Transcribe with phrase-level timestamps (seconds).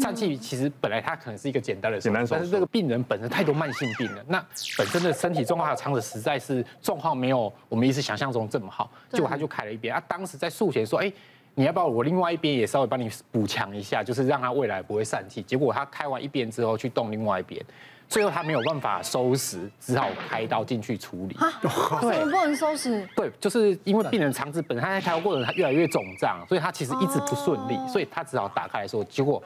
[0.00, 4.44] 疝气其实本来它可能是一个简单的手术，但是这个病人本身太多慢性病了，那
[4.76, 10.02] 本身的身体状况还有肠子实在是状况没有我们医师想象中这么好，结果他就开了一边啊。
[10.08, 11.12] 当时在术前说，哎，
[11.54, 15.42] 你要不要我另外一边也稍微帮你补强一下，就是让他未来不会疝气。
[15.42, 17.64] 结果他开完一边之后去动另外一边。
[18.08, 21.36] 最后他没有办法收拾，只好开刀进去处理。
[22.00, 23.06] 对，不能收拾。
[23.14, 29.42] 对，就是因为病人肠子本身他在开刀过程他越来越肿胀，所以他其实一直不顺利，所以他只好打开来说，结果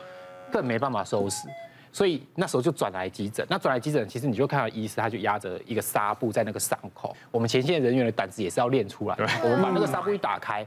[0.52, 1.48] 更没办法收拾，
[1.90, 3.44] 所以那时候就转来急诊。
[3.48, 7.16] 那转来急诊，其实你就看到医师他就压着一个纱布在那个伤口。
[7.30, 9.16] 我们前线人员的胆子也是要练出来。
[9.42, 10.64] 我们把那个纱布一打开。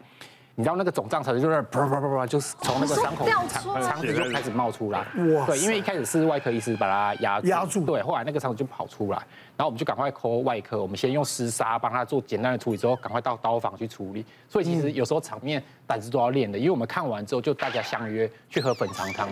[0.58, 5.00] 你知道那个肿胀程度就是啪啪啪啪，就是从那个伤口肠肠子就开始冒出来。
[5.00, 5.46] 哇！
[5.46, 9.18] 对，因为一开始是外科医师把它压压住，对，后来那个肠子就跑出来，
[9.58, 14.26] 然后我们就赶快 call 外科，我们先用湿纱帮他做简单的处理，之后赶快到刀房去处理。
[14.48, 19.28] 所以其实有时候场面胆子都要练的，因为我们看完之后就大家相约去喝粉肠汤。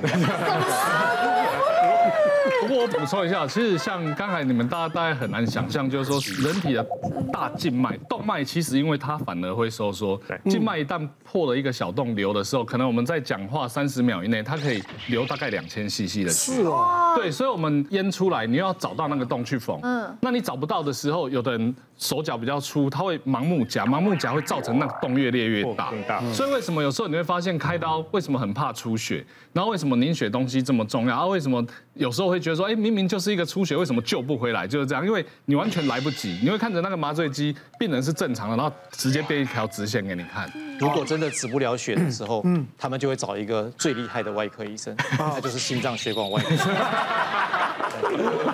[2.61, 6.85] 不过我补充一下，其实像刚才你们大家大概很难想象，就是说人体的
[7.31, 10.19] 大静脉动脉，其实因为它反而会收缩。
[10.45, 16.53] 静脉一旦破了一个小洞流的时候，可能我们在讲话三十秒以内，它可以流大概两千 CC 的血。
[16.53, 17.13] 是哦。
[17.15, 19.79] 对，所以我们淹出来，你要找到那个洞去缝。
[19.83, 20.17] 嗯。
[20.21, 25.91] 那你找不到的时候，有的人手脚比较粗，他会盲目夹，盲目夹会造成那个洞越裂越大。
[26.07, 26.21] 大。
[26.31, 29.25] 所以为什么有时候你会发现开刀为什么很怕出血？
[29.53, 31.15] 然后为什么凝血东西这么重要？
[31.15, 34.67] 啊，为什么有时候会觉得说，哎，明明就是一个出血，为什么救不回来？
[34.67, 36.39] 就是这样，因为你完全来不及。
[36.43, 40.51] 你会看着那个麻醉机，病人是正常的，然后直接变一条直线给你看。
[40.79, 46.55] 如果真的止不了血的时候，嗯，他们就会找一个最厉害的外科医生，那就是心脏血管外科。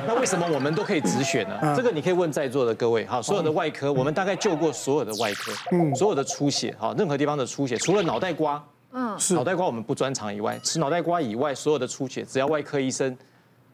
[0.07, 1.75] 那为什么我们都可以止血呢？
[1.75, 8.63] 这个你可以问在座的各位，好，所有的外科，我们大概救过所有的外科，嗯，所有的出血，好，任何地方的出血，除了脑袋瓜。
[8.91, 9.35] 嗯，是。
[9.35, 13.15] 脑袋瓜我们不专长以外，吃脑袋瓜以外，所有的出血，只要外科医生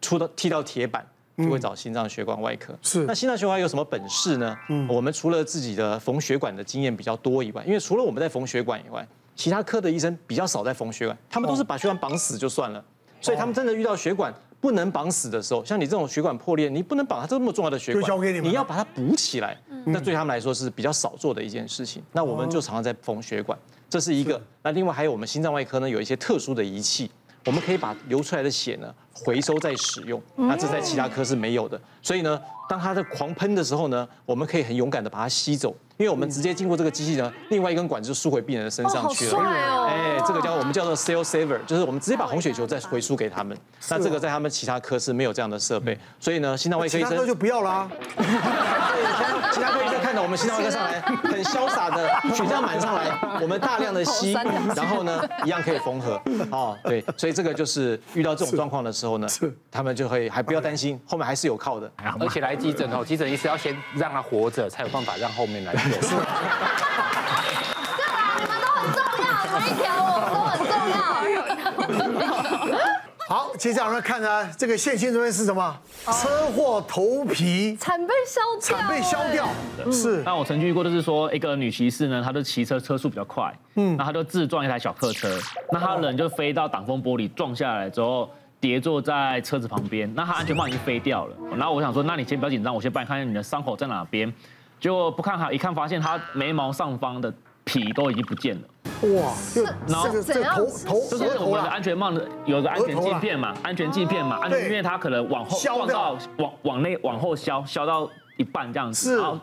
[0.01, 1.05] 出到踢到铁板，
[1.37, 2.73] 就会找心脏血管外科。
[2.81, 4.57] 是，那心脏血管有什么本事呢？
[4.69, 9.05] 嗯，我们除了自己的缝血管的经验比较多以外，因为除了我们在缝血管以外，
[9.35, 12.83] 其他科的医生比较少在缝血管，他们都是把血管绑死就算了。
[13.21, 22.03] 所以他们真的遇到血管不能绑死的时候，像你这种血管破裂，你不能绑它这么重要的血管，交给你，你要把它补起来，那对他们来说是比较少做的一件事情。
[22.11, 23.57] 那我们就常常在缝血管。
[23.89, 27.09] 这是一个，那另外还有我们心脏外科呢，有一些特殊的仪器，
[27.45, 31.79] 我们可以把流出来的血呢回收再使用，那这在其他科是没有的。
[32.01, 39.39] 所以呢，当它在狂喷的时候呢，我们可以很勇敢的把它吸走，因为我们直接经过这个机器呢，另外一根管子就输回病人的身上去了。
[39.87, 43.57] 哎，这个叫我们叫做 cell saver，就是我们直接把红血球再回输给他们。
[43.89, 47.89] 那这个在他们其他科室没有这样的设备，所以呢，心脏外科医生其他科就不要啦。
[49.53, 54.33] 其他科医生看到我们心脏外科上来，很潇洒的血这样满上来，我们大量的吸，
[54.75, 56.21] 然后呢，一样可以缝合。
[56.51, 59.27] 哦，对，所以这个就是遇到这种状况的时候呢，
[59.71, 61.89] 他们就会还不要担心，后面还是有靠的。
[62.19, 66.19] 而且来急诊哦，急诊医师要先让他活着，才有办法让后面来做。
[66.19, 66.25] 对
[68.05, 69.29] 啊，你们都很重要，
[69.59, 70.57] 每一条我们都很
[71.97, 72.25] 重要。
[73.27, 75.75] 好，接下来我们看呢，这个线性这边是什么？
[76.05, 79.47] 车祸头皮惨被削掉，惨被削掉。
[79.91, 80.21] 是。
[80.23, 85.39] 那我曾经遇过，就是说一个女骑士呢，她就骑车车速比较快，嗯，那她就自撞一台小客车，
[85.71, 88.29] 那她人就飞到挡风玻璃撞下来之后。
[88.57, 91.35] 跌坐在车子旁边，那她安全帽已经飞掉了。
[91.51, 94.33] 然后我想说，那你先不要紧张，我先帮你看看你的伤口在哪边。
[94.79, 98.61] 结果不看好，一看发现他眉毛上方的皮都已经不见了。
[99.15, 99.33] 哇！
[99.87, 109.39] 然后这头头就是我们的安全帽的有个安全镜片嘛，安全镜片嘛，安全因为它可能往后撞到往往内往后削削到一半这样子，然后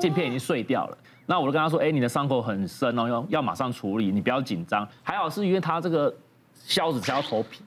[0.00, 0.98] 镜片已经碎掉了。
[1.26, 4.86] 那我就跟他说，哎，你的伤口很深哦，要要马上处理，你不要紧张。
[5.02, 6.12] 还好是因为他这个
[6.64, 7.62] 削子削头皮。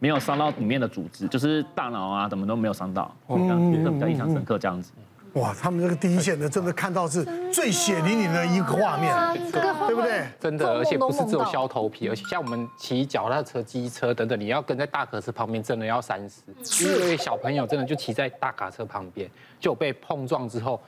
[0.00, 4.58] 没有伤到里面的组织，就是大脑啊，怎么都没有伤到，这样子比较印象深刻。
[4.58, 4.92] 这样子，
[5.34, 9.12] 哇，他们这个第一线的真的看到是最血淋淋的一个画面，
[9.52, 10.24] 对不对？
[10.40, 16.42] 真的，而且不是只有削头皮，而且像我们骑脚踏车、机车等等，你要跟在大卡车旁边，真的要三思。
[16.84, 19.28] 因为小朋友真的就骑在大卡车旁边，
[19.58, 20.80] 就被碰撞之后。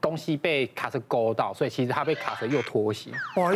[0.00, 3.10] 东西被卡车勾到，所以其实他被卡车又拖行。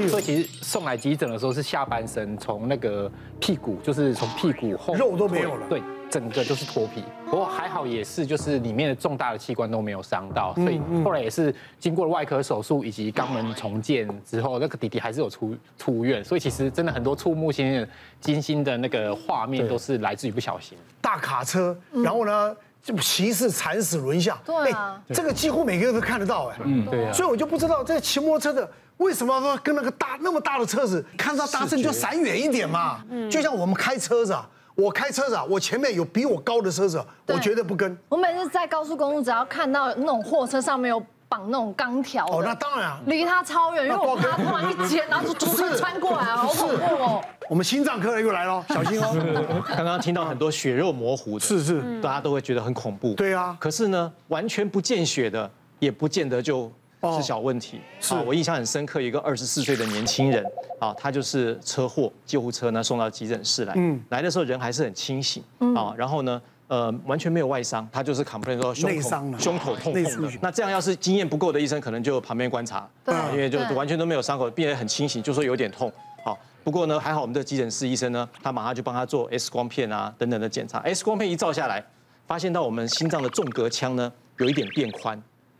[0.08, 7.02] 所以其实送来急诊的时候是下半身从那个屁股，就是从屁股后肉都没有了，对，整个就是脱皮。
[7.25, 16.25] 不过还好也是，就是里面的重大的器官都没有伤到，所以后来也是经过了外科手术以及肛门重建之后，那个弟弟还是有出出院。
[16.25, 17.87] 所以其实真的很多触目惊
[18.20, 20.76] 惊心的那个画面都是来自于不小心。
[21.00, 22.56] 大卡车，然后呢？
[22.81, 34.49] 就骑士惨死轮下，对啊，这个几乎每个人都看得到哎，嗯，对啊，所以我就不知道这个骑摩托车的为什么说跟那个大那么大的车子看到大声就闪远一点嘛，嗯，就像我们开车子啊，
[34.79, 37.99] 我开车子啊，我前面有比我高的车子，我绝对不跟。
[38.09, 47.21] 我每次在高速公路，只要看到那种货车上面有绑那种钢条，哦，那当然啊，离他超远，因为我怕他突然一剪，然后就突然穿过来，好恐怖哦。
[47.49, 49.65] 我们心脏科的又来了，小心哦。
[49.77, 53.15] 刚刚听到很多血肉模糊的，是是，大家都会觉得很恐怖。
[53.15, 56.71] 对啊，可是呢，完全不见血的，也不见得就
[57.17, 57.81] 是小问题。
[58.00, 60.45] 是我印象很深刻，一个二十四岁的年轻人，
[60.79, 65.43] 啊，他就是车祸，救护车呢送到急诊室来，嗯，来的时候人还是很清醒，
[65.77, 66.41] 啊，然后呢。
[66.69, 70.31] 呃，完全没有外伤，他就是 complain 说胸口胸口痛痛的。
[70.43, 75.91] 那这样要是经验不够的医生，可能就旁边观察，对，因为就完全都没有伤口，病人很清醒，就说有点痛。
[76.23, 80.81] 好，不过呢，还好我们的急诊室医生呢，他马上就帮他做 X 光片啊等等的检查。
[80.81, 81.83] X 光片一照下来，
[82.27, 85.19] 发现到我们心脏的纵隔腔呢有一点变宽，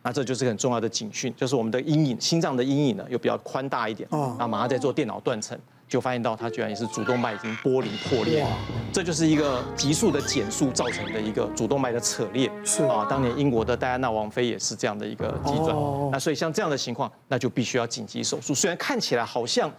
[0.09, 4.09] 那这就是很重要的警讯，就是我们的阴影，心脏的阴影呢又比较宽大一点。
[4.11, 5.59] 哦，那马上再做电脑断层。
[5.87, 8.47] 就发现到它居然也是主动脉已经剥离破裂，
[8.93, 12.51] 这就是一个急速的减速造成的一个主动脉的扯裂。
[12.63, 15.75] 是啊，当年英国的戴安娜王妃也是这样的一个急转。
[16.13, 18.55] 那所以像这样的情况，那就必须要紧急手术。
[18.55, 19.73] 虽然看起来好像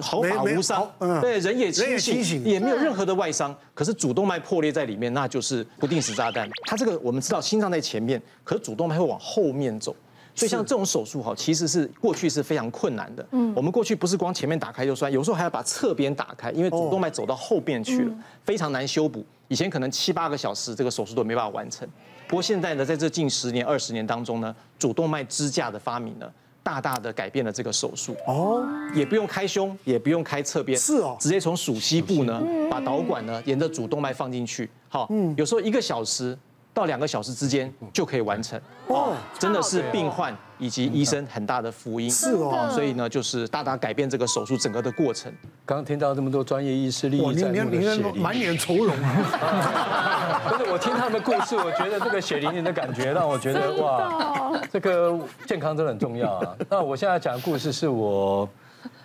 [0.00, 6.48] 毫发无伤，对，人也清醒，也没有任何的外伤，可是主动脉破裂在里面，那就是不定时炸弹。
[6.66, 9.94] 它这个我们知道心脏在前面，可是主动脉会往后面走。
[10.36, 13.24] 所以像这种手术哈，其实是过去是非常困难的。
[13.30, 18.12] 嗯，我们过去不是光前面打开就算，有时候还要把侧边打开，因为主动脉走到后边去了，
[18.44, 19.24] 非常难修补。
[19.46, 21.88] 以前可能七八个小时这个手术都没办法完成。
[22.26, 26.28] 不过现在呢，在这近十年、二十年当中呢，主动脉支架的发明呢，
[26.64, 28.16] 大大的改变了这个手术。
[28.26, 34.68] 哦，也不用开胸，也不用开侧边，是哦，直接从鼠膝部呢，把导管呢沿着主动脉放进去。
[34.88, 36.36] 好，嗯，有时候一个小时。
[36.74, 42.10] 到两个小时之间就可以完成哦，真的是病患以及医生很大的福音。
[42.10, 45.32] 是哦，所以呢，就是大大改变这个手术整个的过程。
[45.64, 50.42] 刚刚听到这么多专业医师，哇，你你你满脸愁容啊！
[50.50, 55.16] 不是，我听他们的故事，我觉得这个血淋淋的感觉让我觉得哇，这个
[55.46, 56.56] 健康真的很重要啊。
[56.68, 58.48] 那我现在讲的故事是我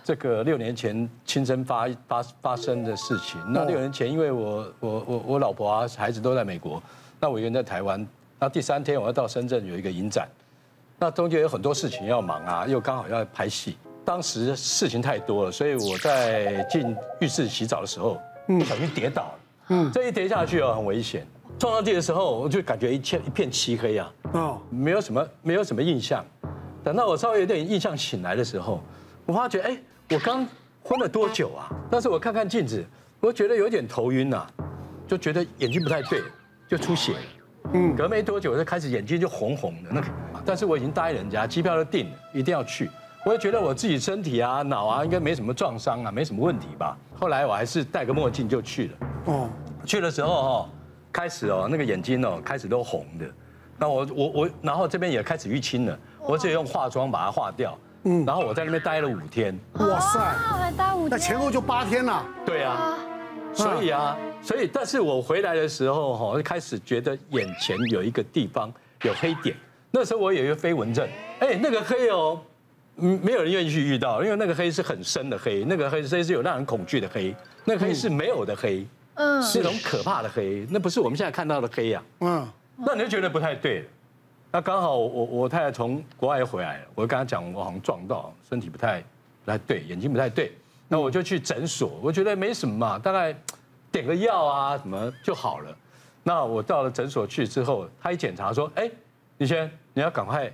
[0.04, 3.40] 这个六年前亲身发发发生的事情。
[3.54, 6.82] 那六年前，因为我我我我老婆啊孩子都在美国。
[7.20, 8.08] 那我一个人在台湾，
[8.40, 10.28] 那第三天我要到深圳有一个影展，
[10.98, 18.18] 那中间有很多事情要忙啊，又刚好要拍戏，当时事情太多了，所以我在进浴室洗澡的时候，
[18.48, 19.40] 不小心跌倒了，
[19.70, 21.28] 嗯，这一跌下去哦很危险，
[21.58, 26.26] 撞到地的时候我就感觉一片一片漆黑啊，哦，没有什么没有什么印象，
[26.84, 28.82] 等到我稍微有点印象醒来的时候，
[29.26, 29.78] 我发觉哎，
[30.12, 30.48] 我刚
[30.82, 31.70] 昏了多久啊？
[31.92, 32.82] 但是我看看镜子，
[33.20, 34.48] 我觉得有点头晕呐，
[35.06, 36.22] 就觉得眼睛不太对。
[36.70, 37.16] 就出血，
[37.74, 40.08] 嗯，隔没多久就开始眼睛就红红的那个，
[40.46, 42.90] 但是我已经答应人家，机票都订了，一定要去。
[43.26, 46.96] 我也觉得我自己身体啊、脑啊应该没什么撞伤啊，没什么问题吧。
[47.20, 48.94] 后来我还是戴个墨镜就去了。
[49.26, 49.50] 哦，
[49.84, 50.70] 去的时候哦，
[51.12, 53.26] 开始哦那个眼睛哦开始都红的，
[53.78, 57.78] 那我我我，然后这边也开始淤青了，我只用化妆把它化掉。
[58.04, 59.60] 嗯，然后我在那边待了五天。
[59.74, 61.10] 哇塞，还待五天？
[61.10, 62.26] 那前后就八天了。
[62.46, 62.98] 对啊，
[63.54, 64.18] 所以啊。
[64.42, 68.72] 所以，但是我回来的时候，哈，就开始觉得眼前有一个地方
[69.04, 69.54] 有黑点。
[69.92, 71.06] 那时候我有一个飞蚊症，
[71.40, 72.40] 哎，那个黑哦，
[72.96, 77.36] 嗯，没有人愿意去遇到，因为那个黑是很深的黑，那个黑是是有让人恐惧的黑，
[77.66, 78.86] 那个黑是没有的黑，
[79.16, 82.48] 嗯，是那种可怕的黑，那不是我们现在看到的黑呀，嗯，
[82.78, 83.86] 那你就觉得不太对。
[84.52, 89.04] 那刚好我我太太从国外回来了，我就跟她讲，我好像撞到，身体不太
[89.44, 90.54] 不太对，眼睛不太对，
[90.90, 93.34] 那我就去诊所，我觉得没什么嘛，大概。
[93.92, 95.76] 点个药啊，什么就好了。
[96.22, 98.88] 那我到了诊所去之后，他一检查说：“哎，
[99.40, 100.48] 李轩，你要赶快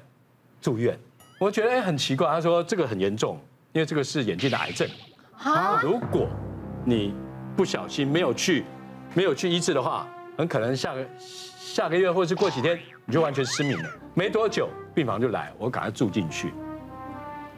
[0.62, 0.98] 住院。”
[1.38, 3.38] 我觉得哎很奇怪，他说这个很严重，
[3.74, 4.90] 因为这个是眼睛的癌症。
[5.38, 6.30] 啊，如果
[6.86, 7.14] 你
[7.58, 8.64] 不小心没有去
[9.14, 13.90] 没有去医治的话，很可能下个下个月或者是过几天你就完全失明了。
[14.14, 16.54] 没多久病房就来，我赶快住进去。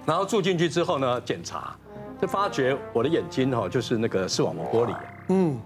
[0.08, 1.78] 然后住进去之后呢，检查
[2.22, 4.96] 就发觉我的眼睛哈就是那个视网膜玻璃。
[5.30, 5.60] 嗯，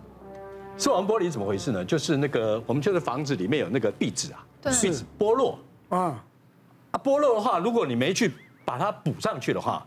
[0.77, 1.84] 视网膜玻璃怎么回事呢？
[1.86, 5.58] 就是那个我们就是房子里面有那个壁纸啊，壁纸剥落
[5.89, 6.22] 啊，
[6.91, 8.31] 啊剥落的话，如果你没去
[8.65, 9.86] 把它补上去的话，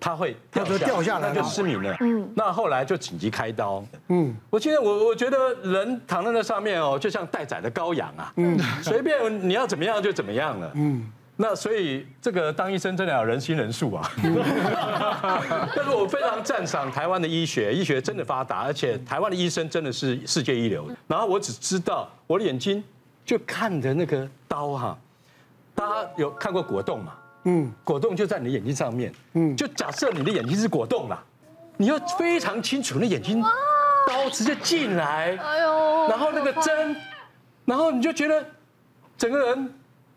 [0.00, 1.96] 它会掉下掉下来，那就失明了。
[2.00, 3.84] 嗯，那后来就紧急开刀。
[4.08, 10.72] 嗯，我现在我我觉得人躺在那上面哦，就像待宰的羔羊啊，嗯，随便你要怎么样就怎么样了。
[10.74, 11.12] 嗯。
[11.40, 14.10] 那所以这个当医生真的要人心人术啊！
[15.72, 20.90] 但是我非常赞赏台湾的医学，医学真的发达，而且台湾的医生真的是世界一流。
[21.06, 22.82] 然后我只知道我的眼睛
[23.24, 24.98] 就看着那个刀哈，
[25.76, 27.12] 大家有看过果冻嘛？
[27.44, 29.14] 嗯，果冻就在你的眼睛上面。
[29.34, 31.22] 嗯，就假设你的眼睛是果冻啦，
[31.76, 33.40] 你要非常清楚那眼睛
[34.08, 36.96] 刀直接进来，哎呦，然后那个针，
[37.64, 38.44] 然后你就觉得
[39.16, 39.72] 整个人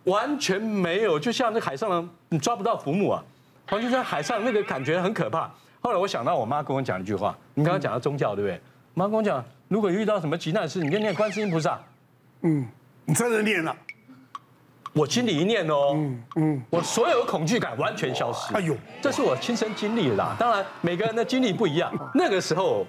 [0.05, 3.23] 完全没有，就像那海上的你抓不到浮木啊，
[3.71, 5.51] 完全在海上那个感觉很可怕。
[5.81, 8.59] 后来我想到我妈跟我讲一句话，你刚刚讲到宗教对不对？
[8.93, 11.79] 妈跟我讲，如果遇到什么急难事，你就念观世音菩萨。
[12.41, 12.67] 嗯，
[13.05, 13.75] 你真的念了。
[14.93, 18.53] 我心里一念哦，嗯嗯，我所有的恐惧感完全消失。
[18.53, 20.35] 哎呦，这是我亲身经历的啦。
[20.37, 21.89] 当然，每个人的经历不一样。
[22.13, 22.85] 那个时候，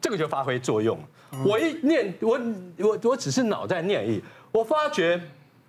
[0.00, 0.98] 这个就发挥作用。
[1.46, 2.40] 我一念，我
[2.78, 4.20] 我我只是脑袋念而已。
[4.50, 5.20] 我发觉，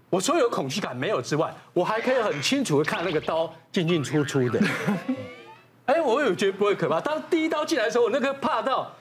[0.10, 4.60] 我所有恐惧感没有之外，我还可以很清楚的看那个刀进进出出的。
[5.86, 7.00] 哎，我有觉得不会可怕。
[7.02, 8.92] 当第一刀进来的时候，我那个怕到。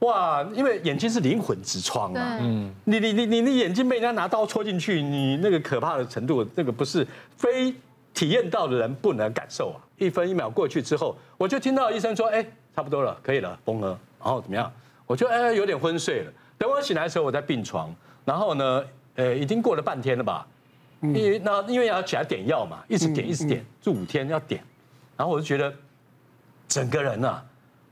[0.00, 7.04] 哇，因为眼睛是灵魂之窗啊，嗯，你你你你你眼睛被人家拿刀戳进去，你那个可怕的程度，那个不是
[7.36, 7.74] 非
[8.14, 9.82] 体验到的人不能感受啊。
[9.96, 12.46] 一分一秒过去之后，我就听到医生说，哎，
[12.76, 14.72] 差不多了，可以了，缝了，然后怎么样？
[15.04, 16.32] 我就哎有点昏睡了。
[16.56, 17.92] 等我醒来的时候，我在病床，
[18.24, 18.84] 然后呢，
[19.18, 20.46] 呃，已经过了半天了吧？
[21.02, 24.62] 因为那因为要起来点药嘛，一直点一直点，住五天要点，
[25.16, 25.74] 然后我就觉得
[26.68, 27.44] 整个人啊，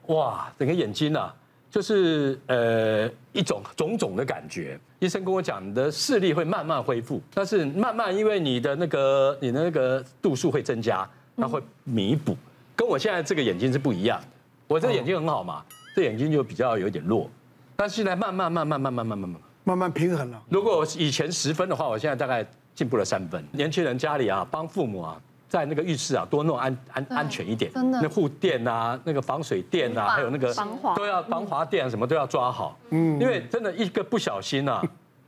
[0.06, 1.34] 哇，整个眼睛啊。
[1.68, 12.34] 就是呃一种种种的感觉，医生跟我讲，你的视力会慢慢恢复，但是慢慢因为你的那个你的那个度数会增加，那会弥补，
[12.74, 14.26] 跟我现在这个眼睛是不一样的。
[14.68, 15.62] 我这个眼睛很好嘛，
[15.94, 17.28] 这眼睛就比较有点弱，
[17.74, 20.40] 但是现在慢慢慢慢慢慢慢慢慢慢慢慢平衡了。
[20.48, 23.44] 如果我以前十分的话，我现在大概进步了三分。
[23.50, 25.20] 年轻人家里啊，帮父母啊。
[25.48, 32.76] 在那个浴室啊，多弄安安安全一点，真的，那护垫啊，那个防水垫啊，还有那个防滑都要防滑垫，什么都要抓好。
[32.90, 34.82] 嗯，因为真的一个不小心啊，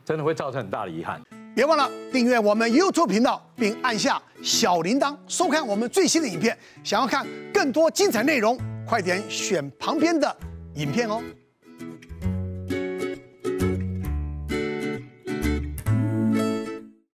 [0.04, 1.20] 真的会造成很大的遗憾。
[1.54, 6.56] 别忘了订阅我们 YouTube 频道，并按下小铃铛，收看我们最新的影片。
[6.82, 10.36] 想要看更多精彩内容，快点选旁边的
[10.74, 11.22] 影片哦。